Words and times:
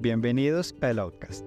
Bienvenidos 0.00 0.76
a 0.80 0.90
El 0.90 1.00
Outcast, 1.00 1.44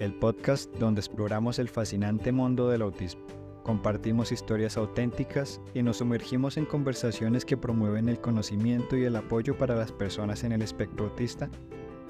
el 0.00 0.12
podcast 0.12 0.70
donde 0.74 1.00
exploramos 1.00 1.58
el 1.58 1.70
fascinante 1.70 2.30
mundo 2.30 2.68
del 2.68 2.82
autismo. 2.82 3.22
Compartimos 3.62 4.32
historias 4.32 4.76
auténticas 4.76 5.62
y 5.72 5.82
nos 5.82 5.96
sumergimos 5.96 6.58
en 6.58 6.66
conversaciones 6.66 7.46
que 7.46 7.56
promueven 7.56 8.10
el 8.10 8.20
conocimiento 8.20 8.98
y 8.98 9.04
el 9.04 9.16
apoyo 9.16 9.56
para 9.56 9.74
las 9.74 9.92
personas 9.92 10.44
en 10.44 10.52
el 10.52 10.60
espectro 10.60 11.06
autista 11.06 11.48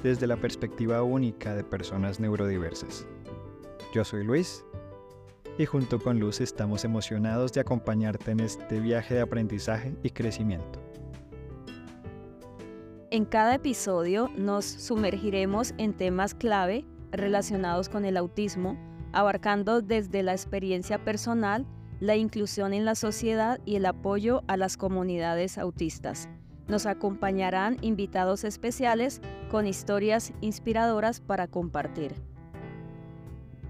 desde 0.03 0.27
la 0.27 0.37
perspectiva 0.37 1.05
única 1.05 1.55
de 1.55 1.63
personas 1.63 2.19
neurodiversas. 2.19 3.07
Yo 3.95 4.03
soy 4.03 4.25
Luis 4.25 4.65
y 5.57 5.67
junto 5.67 6.01
con 6.01 6.19
Luz 6.19 6.41
estamos 6.41 6.85
emocionados 6.85 7.53
de 7.53 7.61
acompañarte 7.61 8.33
en 8.33 8.41
este 8.41 8.81
viaje 8.81 9.15
de 9.15 9.21
aprendizaje 9.21 9.95
y 10.03 10.11
crecimiento. 10.11 10.86
En 13.13 13.25
cada 13.25 13.55
episodio 13.55 14.29
nos 14.37 14.65
sumergiremos 14.65 15.75
en 15.79 15.93
temas 15.93 16.35
clave 16.35 16.85
relacionados 17.13 17.89
con 17.89 18.05
el 18.05 18.17
autismo, 18.17 18.77
abarcando 19.13 19.81
desde 19.81 20.25
la 20.25 20.33
experiencia 20.33 21.05
personal, 21.05 21.65
la 22.01 22.17
inclusión 22.17 22.75
en 22.75 22.85
la 22.85 22.97
sociedad 22.97 23.61
y 23.65 23.77
el 23.77 23.87
apoyo 23.87 24.43
a 24.49 24.57
las 24.57 24.77
comunidades 24.77 25.57
autistas. 25.57 26.29
Nos 26.67 26.85
acompañarán 26.85 27.77
invitados 27.81 28.43
especiales 28.43 29.21
con 29.53 29.69
historias 29.69 30.33
inspiradoras 30.41 31.21
para 31.21 31.47
compartir. 31.47 32.13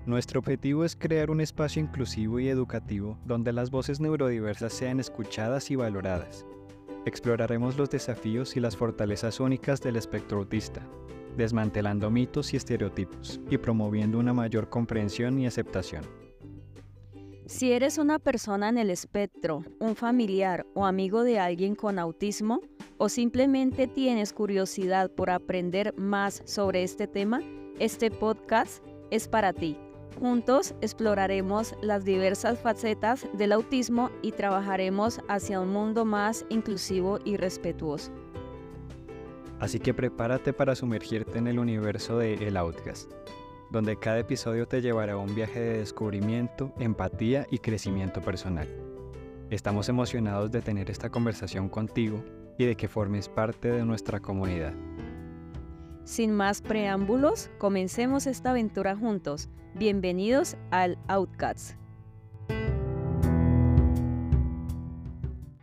Nuestro 0.07 0.41
objetivo 0.41 0.83
es 0.83 0.97
crear 0.97 1.31
un 1.31 1.43
espacio 1.43 1.83
inclusivo 1.83 2.41
y 2.41 2.49
educativo 2.49 3.19
donde 3.27 3.53
las 3.53 3.71
voces 3.71 4.01
neurodiversas 4.01 4.73
sean 4.73 4.99
escuchadas 4.99 5.71
y 5.71 5.77
valoradas. 5.77 6.47
Exploraremos 7.07 7.79
los 7.79 7.89
desafíos 7.89 8.57
y 8.57 8.61
las 8.61 8.77
fortalezas 8.77 9.39
únicas 9.39 9.81
del 9.81 9.95
espectro 9.95 10.39
autista, 10.39 10.83
desmantelando 11.37 12.11
mitos 12.11 12.53
y 12.53 12.57
estereotipos 12.57 13.41
y 13.49 13.59
promoviendo 13.59 14.19
una 14.19 14.33
mayor 14.33 14.69
comprensión 14.69 15.39
y 15.39 15.47
aceptación. 15.47 16.05
Si 17.47 17.71
eres 17.71 17.99
una 17.99 18.19
persona 18.19 18.69
en 18.69 18.77
el 18.77 18.91
espectro, 18.91 19.63
un 19.79 19.95
familiar 19.95 20.67
o 20.75 20.85
amigo 20.85 21.23
de 21.23 21.39
alguien 21.39 21.77
con 21.77 22.01
autismo, 22.01 22.61
o 22.99 23.09
simplemente 23.09 23.87
tienes 23.87 24.33
curiosidad 24.33 25.09
por 25.09 25.31
aprender 25.31 25.95
más 25.97 26.43
sobre 26.45 26.83
este 26.83 27.07
tema, 27.07 27.41
este 27.79 28.11
podcast 28.11 28.83
es 29.13 29.29
para 29.29 29.53
ti. 29.53 29.79
Juntos 30.19 30.75
exploraremos 30.81 31.75
las 31.83 32.05
diversas 32.05 32.59
facetas 32.59 33.27
del 33.35 33.53
autismo 33.53 34.11
y 34.23 34.33
trabajaremos 34.33 35.21
hacia 35.29 35.61
un 35.61 35.69
mundo 35.69 36.05
más 36.05 36.47
inclusivo 36.49 37.19
y 37.25 37.37
respetuoso. 37.37 38.13
Así 39.61 39.79
que 39.79 39.95
prepárate 39.95 40.53
para 40.53 40.75
sumergirte 40.75 41.39
en 41.39 41.47
el 41.47 41.59
universo 41.59 42.19
de 42.19 42.35
El 42.35 42.57
Outcast, 42.57 43.11
donde 43.71 43.97
cada 43.97 44.19
episodio 44.19 44.67
te 44.67 44.81
llevará 44.81 45.15
a 45.15 45.19
un 45.19 45.35
viaje 45.35 45.61
de 45.61 45.79
descubrimiento, 45.79 46.73
empatía 46.79 47.47
y 47.51 47.59
crecimiento 47.59 48.21
personal. 48.21 48.69
Estamos 49.51 49.89
emocionados 49.89 50.51
de 50.51 50.61
tener 50.61 50.91
esta 50.91 51.09
conversación 51.09 51.69
contigo 51.69 52.23
y 52.59 52.65
de 52.65 52.77
que 52.77 52.89
formes 52.89 53.29
parte 53.29 53.71
de 53.71 53.85
nuestra 53.85 54.21
comunidad. 54.21 54.75
Sin 56.07 56.33
más 56.33 56.63
preámbulos, 56.63 57.51
comencemos 57.59 58.29
esta 58.29 58.51
aventura 58.51 58.95
juntos. 58.95 59.49
Bienvenidos 59.75 60.57
al 60.71 60.99
Outcast. 61.09 61.77